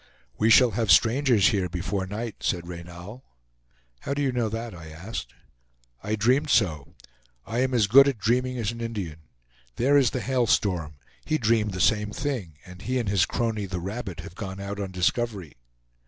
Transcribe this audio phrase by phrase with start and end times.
[0.35, 3.23] "We shall have strangers here before night," said Reynal.
[3.99, 5.35] "How do you know that?" I asked.
[6.01, 6.95] "I dreamed so.
[7.45, 9.17] I am as good at dreaming as an Indian.
[9.75, 13.67] There is the Hail Storm; he dreamed the same thing, and he and his crony,
[13.67, 15.53] the Rabbit, have gone out on discovery."